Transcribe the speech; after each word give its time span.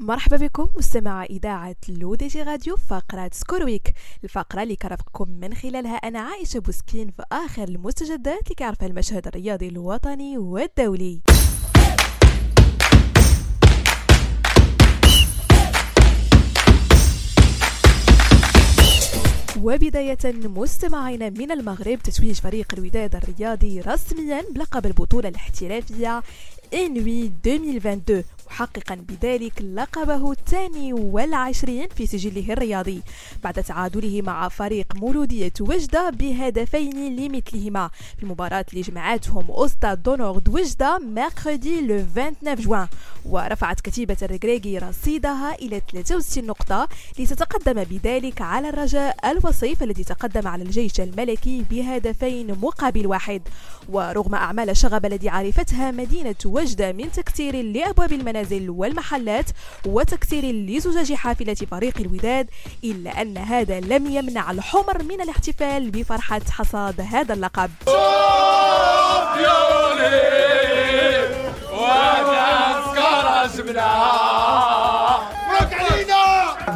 مرحبا 0.00 0.36
بكم 0.36 0.68
مستمعي 0.76 1.24
إذاعة 1.24 1.76
L'ODJ 1.88 2.42
Radio 2.42 2.76
فقرة 2.76 3.30
Score 3.32 3.65
Week 3.65 3.92
الفقرة 4.24 4.62
اللي 4.62 4.76
كنرافقكم 4.76 5.28
من 5.30 5.54
خلالها 5.54 5.94
أنا 5.96 6.20
عائشة 6.20 6.58
بوسكين 6.60 7.10
في 7.10 7.22
آخر 7.32 7.64
المستجدات 7.64 8.42
اللي 8.44 8.54
كيعرفها 8.56 8.88
المشهد 8.88 9.26
الرياضي 9.26 9.68
الوطني 9.68 10.38
والدولي. 10.38 11.20
وبداية 19.62 20.18
مستمعينا 20.24 21.32
من 21.38 21.50
المغرب 21.50 21.98
تتويج 21.98 22.34
فريق 22.40 22.74
الوداد 22.74 23.16
الرياضي 23.16 23.80
رسميا 23.80 24.44
بلقب 24.50 24.86
البطولة 24.86 25.28
الاحترافية 25.28 26.22
إنوي 26.74 27.32
2022 27.46 28.22
محققا 28.60 28.94
بذلك 28.94 29.62
لقبه 29.62 30.32
الثاني 30.32 30.92
والعشرين 30.92 31.88
في 31.88 32.06
سجله 32.06 32.52
الرياضي. 32.52 33.02
بعد 33.44 33.62
تعادله 33.62 34.22
مع 34.22 34.48
فريق 34.48 34.86
مولودية 34.96 35.52
وجدة 35.60 36.10
بهدفين 36.10 37.16
لمثلهما. 37.16 37.90
في 38.16 38.22
المباراة 38.22 38.64
اللي 38.72 38.80
جمعتهم 38.80 39.50
أوستاد 39.50 40.02
دونورد 40.02 40.48
وجدة 40.48 40.98
ميركودي 40.98 41.80
لو 41.80 42.04
29 42.14 42.54
جوان. 42.54 42.88
ورفعت 43.24 43.80
كتيبة 43.80 44.16
الركراكي 44.22 44.78
رصيدها 44.78 45.54
إلى 45.54 45.82
63 45.92 46.46
نقطة 46.46 46.88
لتتقدم 47.18 47.84
بذلك 47.84 48.40
على 48.42 48.68
الرجاء 48.68 49.30
الوصيف 49.30 49.82
الذي 49.82 50.04
تقدم 50.04 50.48
على 50.48 50.62
الجيش 50.62 51.00
الملكي 51.00 51.64
بهدفين 51.70 52.56
مقابل 52.62 53.06
واحد. 53.06 53.42
ورغم 53.88 54.34
أعمال 54.34 54.70
الشغب 54.70 55.06
الذي 55.06 55.28
عرفتها 55.28 55.90
مدينة 55.90 56.34
وجدة 56.44 56.92
من 56.92 57.12
تكسير 57.12 57.62
لأبواب 57.62 58.12
المنازل 58.12 58.49
المنازل 58.52 58.70
والمحلات 58.70 59.50
وتكسير 59.86 60.44
لزجاج 60.44 61.12
حافلة 61.12 61.54
فريق 61.54 61.94
الوداد 62.00 62.46
إلا 62.84 63.22
أن 63.22 63.38
هذا 63.38 63.80
لم 63.80 64.06
يمنع 64.06 64.50
الحمر 64.50 65.02
من 65.02 65.20
الاحتفال 65.20 65.90
بفرحة 65.90 66.40
حصاد 66.50 67.00
هذا 67.00 67.34
اللقب. 67.34 67.70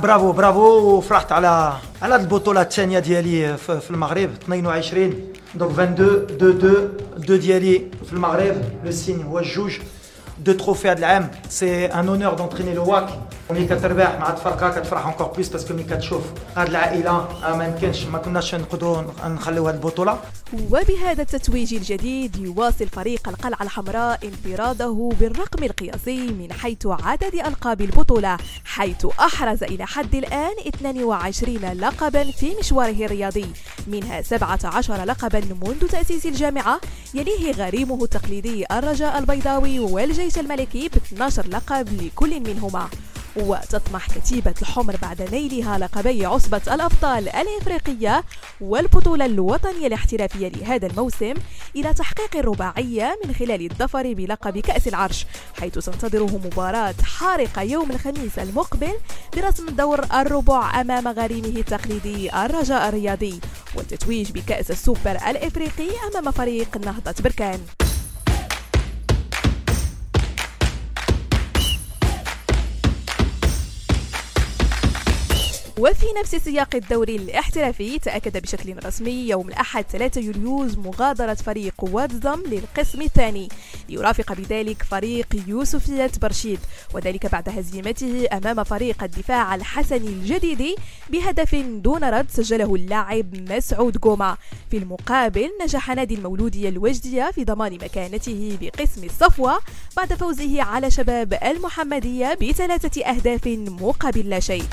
برافو 0.03 0.33
برافو 0.33 1.01
فرحت 1.01 1.33
على 1.33 1.73
على 2.03 2.17
البطولة 2.17 2.61
الثانية 2.63 2.99
ديالي 2.99 3.57
في 3.57 3.91
المغرب 3.91 4.31
22 4.43 5.33
دونك 5.55 5.71
22 5.71 6.25
2 6.31 6.51
2 6.51 6.89
2 7.19 7.41
ديالي 7.41 7.91
في 8.07 8.13
المغرب 8.13 8.57
لو 8.85 8.91
سين 8.91 9.23
هو 9.23 9.39
الجوج 9.39 9.79
de 10.39 10.53
trophée 10.53 10.89
à 10.89 10.95
de 10.95 11.01
la 11.01 11.17
M. 11.17 11.29
C'est 11.49 11.91
un 11.93 12.07
honneur 12.09 12.37
d'entraîner 12.37 12.73
le 12.73 12.81
WAC. 12.81 13.09
ملي 13.51 13.65
كتربح 13.67 14.19
مع 14.19 14.31
الفرقه 14.33 14.71
كتفرح 14.81 15.07
اونكور 15.07 15.27
بليس 15.27 15.49
باسكو 15.49 15.75
ملي 15.75 15.83
كتشوف 15.85 16.23
هاد 16.57 16.69
العائلة 16.69 17.29
ما 17.57 17.65
يمكنش 17.67 18.05
ما 18.05 18.19
كناش 18.19 18.55
نقدروا 18.55 19.03
نخليو 19.25 19.67
هاد 19.67 19.75
البطولة. 19.75 20.19
وبهذا 20.71 21.23
التتويج 21.23 21.75
الجديد 21.75 22.37
يواصل 22.37 22.89
فريق 22.89 23.29
القلعة 23.29 23.63
الحمراء 23.63 24.21
انفراده 24.25 25.15
بالرقم 25.21 25.65
القياسي 25.65 26.27
من 26.27 26.53
حيث 26.53 26.87
عدد 26.87 27.35
ألقاب 27.35 27.81
البطولة 27.81 28.37
حيث 28.65 29.07
أحرز 29.21 29.63
إلى 29.63 29.87
حد 29.87 30.15
الآن 30.15 30.55
22 30.67 31.57
لقبا 31.57 32.25
في 32.25 32.55
مشواره 32.61 33.05
الرياضي 33.05 33.47
منها 33.87 34.23
17 34.23 35.05
لقبا 35.05 35.41
منذ 35.41 35.89
تأسيس 35.89 36.27
الجامعة 36.27 36.81
يليه 37.15 37.53
غريمه 37.53 38.05
التقليدي 38.05 38.67
الرجاء 38.73 39.19
البيضاوي 39.19 39.81
والجيش 39.81 40.39
الملكي 40.39 40.89
ب 40.89 40.97
12 40.97 41.49
لقب 41.49 42.03
لكل 42.03 42.41
منهما. 42.41 42.89
وتطمح 43.37 44.07
كتيبة 44.19 44.55
الحمر 44.63 44.97
بعد 45.03 45.23
نيلها 45.35 45.79
لقبي 45.79 46.27
عصبة 46.27 46.61
الأبطال 46.69 47.29
الإفريقية 47.29 48.25
والبطولة 48.61 49.27
الوطنية 49.27 49.87
الاحترافية 49.87 50.49
لهذا 50.49 50.87
الموسم 50.87 51.35
إلى 51.77 51.95
تحقيق 51.95 52.37
الرباعية 52.37 53.19
من 53.25 53.35
خلال 53.35 53.71
الظفر 53.71 54.13
بلقب 54.13 54.59
كأس 54.59 54.89
العرش 54.89 55.27
حيث 55.61 55.75
تنتظره 55.75 56.41
مباراة 56.45 56.95
حارقة 57.05 57.63
يوم 57.63 57.91
الخميس 57.91 58.39
المقبل 58.39 58.95
برسم 59.37 59.67
دور 59.67 60.05
الربع 60.15 60.81
أمام 60.81 61.09
غريمه 61.09 61.49
التقليدي 61.49 62.35
الرجاء 62.45 62.89
الرياضي 62.89 63.41
والتتويج 63.77 64.33
بكأس 64.33 64.71
السوبر 64.71 65.19
الإفريقي 65.29 65.89
أمام 66.11 66.33
فريق 66.33 66.77
نهضة 66.77 67.15
بركان. 67.25 67.61
وفي 75.79 76.07
نفس 76.21 76.37
سياق 76.37 76.75
الدوري 76.75 77.17
الاحترافي 77.17 77.99
تأكد 77.99 78.43
بشكل 78.43 78.87
رسمي 78.87 79.29
يوم 79.29 79.49
الأحد 79.49 79.85
3 79.85 80.21
يوليوز 80.21 80.79
مغادرة 80.79 81.35
فريق 81.35 81.75
واتزم 81.83 82.43
للقسم 82.47 83.03
الثاني. 83.03 83.49
ليرافق 83.89 84.33
بذلك 84.33 84.83
فريق 84.83 85.27
يوسفية 85.47 86.11
برشيد 86.23 86.59
وذلك 86.95 87.27
بعد 87.27 87.49
هزيمته 87.49 88.29
أمام 88.33 88.65
فريق 88.65 89.03
الدفاع 89.03 89.55
الحسني 89.55 90.09
الجديد 90.09 90.77
بهدف 91.11 91.55
دون 91.55 92.05
رد 92.05 92.31
سجله 92.31 92.75
اللاعب 92.75 93.51
مسعود 93.51 93.99
جوما. 93.99 94.37
في 94.71 94.77
المقابل 94.77 95.51
نجح 95.63 95.91
نادي 95.91 96.15
المولودية 96.15 96.69
الوجدية 96.69 97.31
في 97.31 97.45
ضمان 97.45 97.73
مكانته 97.73 98.59
بقسم 98.61 99.05
الصفوة 99.05 99.59
بعد 99.97 100.15
فوزه 100.15 100.63
على 100.63 100.91
شباب 100.91 101.39
المحمدية 101.43 102.35
بثلاثة 102.35 103.05
أهداف 103.05 103.47
مقابل 103.47 104.29
لا 104.29 104.41
شيء. 104.41 104.65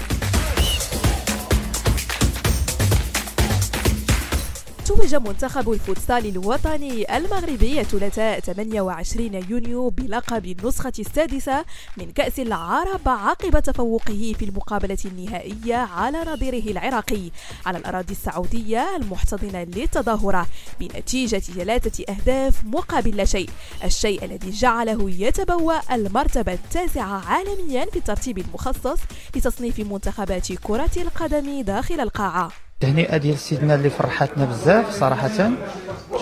توج 4.91 5.15
منتخب 5.15 5.71
الفوتسال 5.71 6.25
الوطني 6.25 7.17
المغربي 7.17 7.81
الثلاثاء 7.81 8.39
28 8.39 9.33
يونيو 9.49 9.89
بلقب 9.89 10.45
النسخة 10.45 10.91
السادسة 10.99 11.65
من 11.97 12.11
كأس 12.11 12.39
العرب 12.39 13.01
عقب 13.05 13.59
تفوقه 13.59 14.33
في 14.39 14.45
المقابلة 14.45 14.97
النهائية 15.05 15.75
على 15.75 16.17
نظيره 16.17 16.71
العراقي. 16.71 17.31
على 17.65 17.77
الأراضي 17.77 18.13
السعودية 18.13 18.95
المحتضنة 18.95 19.63
للتظاهرة 19.63 20.47
بنتيجة 20.79 21.39
ثلاثة 21.39 22.03
أهداف 22.13 22.63
مقابل 22.63 23.17
لا 23.17 23.25
شيء. 23.25 23.49
الشيء 23.83 24.25
الذي 24.25 24.51
جعله 24.51 25.09
يتبوأ 25.09 25.95
المرتبة 25.95 26.53
التاسعة 26.53 27.25
عالميا 27.25 27.85
في 27.85 27.97
الترتيب 27.97 28.37
المخصص 28.37 28.99
لتصنيف 29.35 29.79
منتخبات 29.79 30.53
كرة 30.53 30.91
القدم 30.97 31.61
داخل 31.61 31.99
القاعة. 31.99 32.70
التهنئه 32.83 33.17
ديال 33.17 33.37
سيدنا 33.37 33.75
اللي 33.75 33.89
فرحتنا 33.89 34.45
بزاف 34.45 34.91
صراحة. 34.91 35.51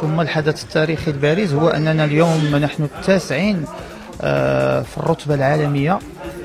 ثم 0.02 0.22
الحدث 0.22 0.64
التاريخي 0.64 1.12
البارز 1.12 1.54
هو 1.54 1.70
أننا 1.70 2.06
اليوم 2.06 2.56
نحن 2.56 2.84
التاسعين 2.84 3.66
آه، 4.22 4.82
في 4.82 4.98
الرتبة 4.98 5.36
العالمية. 5.36 6.00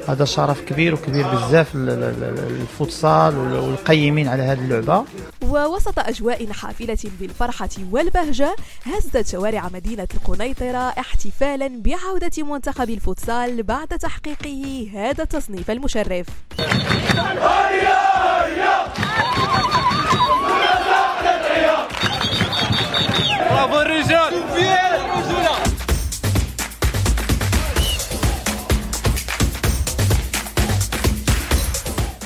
هذا 0.09 0.25
شرف 0.25 0.61
كبير 0.61 0.95
وكبير 0.95 1.27
بزاف 1.29 1.69
الفوتسال 1.75 3.37
والقيمين 3.39 4.29
على 4.29 4.43
هذه 4.43 4.59
اللعبة. 4.59 5.05
ووسط 5.43 5.99
أجواء 5.99 6.53
حافلة 6.53 6.99
بالفرحة 7.21 7.69
والبهجة 7.91 8.57
هزت 8.85 9.29
شوارع 9.29 9.69
مدينة 9.75 10.09
القنيطرة 10.15 10.89
احتفالا 10.99 11.69
بعودة 11.69 12.43
منتخب 12.43 12.91
الفوتسال 12.91 13.63
بعد 13.63 13.89
تحقيقه 13.89 14.89
هذا 14.95 15.23
التصنيف 15.23 15.71
المشرف. 15.71 16.27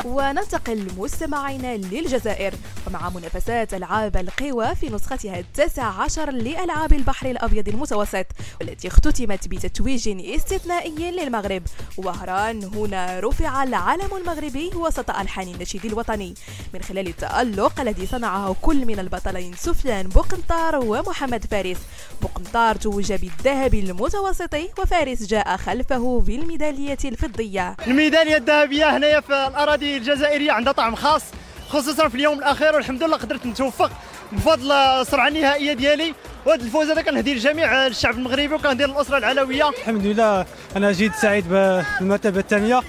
وننتقل 0.04 0.88
مستمعينا 0.96 1.76
للجزائر. 1.76 2.54
ومع 2.86 3.08
منافسات 3.08 3.74
ألعاب 3.74 4.16
القوى 4.16 4.74
في 4.74 4.88
نسختها 4.88 5.38
التاسع 5.38 5.84
عشر 5.84 6.30
لألعاب 6.30 6.92
البحر 6.92 7.30
الأبيض 7.30 7.68
المتوسط 7.68 8.26
والتي 8.60 8.88
اختتمت 8.88 9.48
بتتويج 9.48 10.08
استثنائي 10.34 11.10
للمغرب. 11.10 11.62
وهران 11.96 12.64
هنا 12.64 13.20
رفع 13.20 13.62
العلم 13.62 14.16
المغربي 14.16 14.70
وسط 14.74 15.10
ألحان 15.10 15.48
النشيد 15.48 15.84
الوطني. 15.84 16.34
من 16.74 16.82
خلال 16.82 17.08
التألق 17.08 17.80
الذي 17.80 18.06
صنعه 18.06 18.56
كل 18.62 18.86
من 18.86 18.98
البطلين 18.98 19.54
سفيان 19.56 20.08
بوقنطار 20.08 20.76
ومحمد 20.76 21.44
فارس. 21.44 21.78
بوقنطار 22.22 22.76
توج 22.76 23.12
بالذهب 23.12 23.74
المتوسطي 23.74 24.68
وفارس 24.78 25.22
جاء 25.22 25.56
خلفه 25.56 26.20
بالميدالية 26.20 26.98
الفضية. 27.04 27.76
الميدالية 27.86 28.36
الذهبية 28.36 28.96
هنايا 28.96 29.20
في 29.20 29.46
الأراضي 29.46 29.87
الجزائريه 29.96 30.52
عندها 30.52 30.72
طعم 30.72 30.94
خاص 30.94 31.22
خصوصا 31.68 32.08
في 32.08 32.14
اليوم 32.14 32.38
الأخير 32.38 32.74
والحمد 32.74 33.02
لله 33.02 33.16
قدرت 33.16 33.46
نتوفق 33.46 33.90
بفضل 34.32 34.72
السرعه 34.72 35.28
النهائية 35.28 35.72
ديالي. 35.72 36.14
وهذا 36.46 36.62
الفوز 36.62 36.90
هذا 36.90 37.02
كنهدي 37.02 37.34
لجميع 37.34 37.86
الشعب 37.86 38.14
المغربي 38.14 38.54
وكنهدي 38.54 38.84
للأسرة 38.84 39.18
العلوية. 39.18 39.68
الحمد 39.68 40.06
لله 40.06 40.46
أنا 40.76 40.92
جيد 40.92 41.12
سعيد 41.14 41.48
بالمرتبة 41.48 42.40
الثانية. 42.40 42.80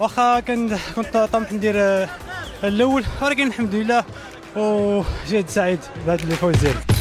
واخا 0.00 0.40
كنت 0.40 1.28
طمح 1.32 1.52
ندير 1.52 1.74
الأول 2.64 3.04
ولكن 3.22 3.46
الحمد 3.46 3.74
لله 3.74 4.04
وجد 4.56 5.48
سعيد 5.48 5.80
بهذا 6.06 6.22
الفوز 6.22 6.56
ديالي. 6.56 6.95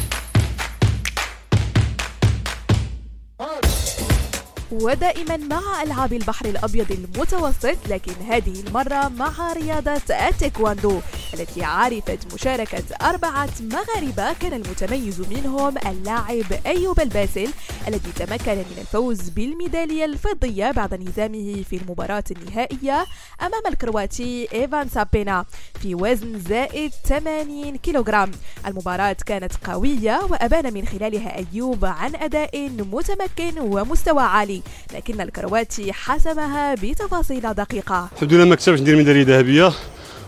ودائما 4.71 5.37
مع 5.37 5.83
ألعاب 5.83 6.13
البحر 6.13 6.45
الأبيض 6.45 6.91
المتوسط 6.91 7.77
لكن 7.89 8.11
هذه 8.29 8.63
المرة 8.67 9.07
مع 9.07 9.53
رياضة 9.53 10.01
التايكواندو 10.29 10.99
التي 11.33 11.63
عرفت 11.63 12.33
مشاركة 12.33 12.83
أربعة 13.01 13.49
مغاربة 13.61 14.33
كان 14.33 14.53
المتميز 14.53 15.21
منهم 15.21 15.75
اللاعب 15.85 16.45
أيوب 16.65 16.99
الباسل 16.99 17.49
الذي 17.87 18.11
تمكن 18.15 18.51
من 18.57 18.77
الفوز 18.81 19.29
بالميدالية 19.29 20.05
الفضية 20.05 20.71
بعد 20.71 20.93
انهزامه 20.93 21.63
في 21.69 21.75
المباراة 21.77 22.23
النهائية 22.31 23.05
أمام 23.41 23.61
الكرواتي 23.69 24.47
إيفان 24.53 24.89
سابينا 24.89 25.45
في 25.81 25.95
وزن 25.95 26.39
زائد 26.49 26.91
80 27.05 27.75
كيلوغرام. 27.77 28.31
المباراة 28.67 29.17
كانت 29.25 29.51
قوية 29.63 30.19
وأبان 30.29 30.73
من 30.73 30.85
خلالها 30.85 31.35
أيوب 31.53 31.85
عن 31.85 32.15
أداء 32.15 32.69
متمكن 32.69 33.59
ومستوى 33.59 34.23
عالي 34.23 34.61
لكن 34.93 35.21
الكرواتي 35.21 35.93
حسمها 35.93 36.75
بتفاصيل 36.75 37.53
دقيقة. 37.53 38.09
الحمد 38.15 38.33
لله 38.33 38.45
ما 38.45 38.55
كتبش 38.55 38.79
ندير 38.79 38.95
ميدالية 38.95 39.23
ذهبية 39.23 39.71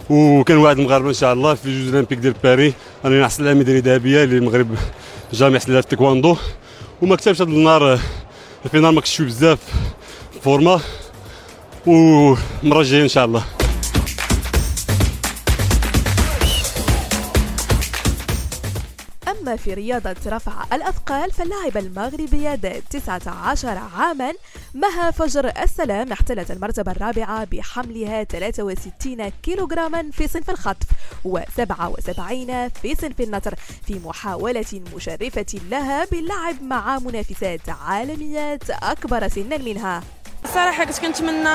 وكنواعد 0.10 0.80
المغاربه 0.80 1.09
إن 1.09 1.13
شاء 1.13 1.33
الله 1.33 1.54
في 1.54 1.83
Jeux 1.86 1.94
Olympiques 1.96 2.18
ديال 2.19 2.33
باري 2.44 2.74
أنا 3.06 3.21
نحصل 3.21 3.44
على 3.48 3.56
ميدالية 3.56 3.81
ذهبية 3.81 4.24
اللي 4.24 4.38
المغرب 4.38 4.75
جامع 5.33 5.48
عليها 5.68 5.81
في 5.81 5.86
التايكواندو 5.86 6.36
وما 7.02 7.16
كتبش 7.16 7.42
هذا 7.42 7.50
النهار 7.50 8.00
ال 8.66 8.69
finale 8.69 8.94
ما 8.94 9.02
كنتش 9.02 9.22
بزاف 9.22 9.60
forme 10.44 10.80
والمرة 11.86 12.80
الجايه 12.82 13.04
إن 13.04 13.08
شاء 13.08 13.26
الله. 13.26 13.44
أما 19.48 19.56
في 19.56 19.74
رياضة 19.74 20.16
رفع 20.26 20.76
الأثقال 20.76 21.32
فاللاعبة 21.32 21.80
المغربية 21.80 22.54
ذات 22.54 22.84
19 22.90 23.68
عاما 23.98 24.34
مها 24.74 25.12
فجر 25.12 25.52
السلام 25.64 26.12
احتلت 26.12 26.52
المرتبة 26.52 26.92
الرابعة 26.92 27.44
بحملها 27.46 28.24
63 28.24 29.30
كيلوغراما 29.44 30.12
في 30.12 30.28
صنف 30.28 30.50
الخطف 30.50 30.88
و77 31.28 32.22
في 32.82 32.96
صنف 33.02 33.22
النطر. 33.22 33.56
في 33.86 34.00
محاولة 34.06 34.82
مشرفة 34.96 35.60
لها 35.72 36.06
باللعب 36.06 36.62
مع 36.62 37.00
منافسات 37.00 37.70
عالميات 37.70 38.70
أكبر 38.70 39.28
سنا 39.28 39.58
منها. 39.58 40.04
صراحة 40.54 40.86
كنت 40.86 41.00
كنتمنى 41.00 41.50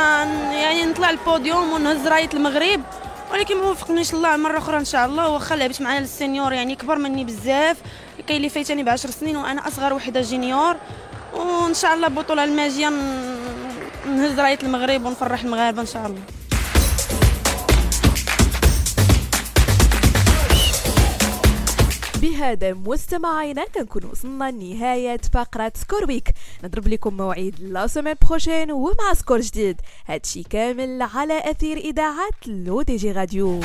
يعني 0.63 0.85
نطلع 0.85 1.11
البوديوم 1.11 1.73
ونهز 1.73 2.07
راية 2.07 2.31
المغرب. 2.35 2.81
ولكن 3.33 3.57
ما 3.57 3.71
وفقنيش 3.71 4.15
الله 4.15 4.37
مرة 4.37 4.59
أخرى 4.59 4.77
إن 4.77 4.85
شاء 4.85 5.07
الله. 5.07 5.29
واخا 5.29 5.57
لعبت 5.57 5.83
معنا 5.83 5.99
ال 5.99 6.06
seniors 6.06 6.53
يعني 6.53 6.75
كبر 6.75 6.99
مني 6.99 7.25
بزاف. 7.25 7.77
كاين 8.27 8.37
اللي 8.37 8.49
فايتاني 8.49 8.83
ب 8.83 8.89
10 8.89 9.11
سنين 9.11 9.37
وأنا 9.37 9.69
أصغر 9.69 9.93
وحدة 9.93 10.21
junior 10.21 10.77
وإن 11.33 11.75
شاء 11.75 11.95
الله 11.95 12.07
البطوله 12.07 12.45
الماجية 12.45 12.93
نهز 14.07 14.41
راية 14.41 14.59
المغرب 14.63 15.07
ونفرح 15.07 15.43
المغاربة 15.43 15.81
إن 15.81 15.87
شاء 15.87 16.07
الله. 16.07 16.21
بهذا 22.23 22.73
مستمعينا 22.73 23.65
كنكون 23.65 24.05
وصلنا 24.05 24.51
لنهاية 24.51 25.21
فقرة 25.35 25.73
Score 25.77 26.05
Week 26.09 26.29
نضرب 26.65 26.89
لكم 26.89 27.17
موعد 27.17 27.55
la 27.61 27.87
semaine 27.87 28.15
prochaine 28.29 28.73
ومع 28.73 29.15
score 29.15 29.41
جديد. 29.41 29.81
هادشي 30.07 30.43
كامل 30.43 31.03
على 31.03 31.51
أثير 31.51 31.77
إذاعة 31.77 32.31
L'ODJ 32.47 33.13
Radio. 33.13 33.61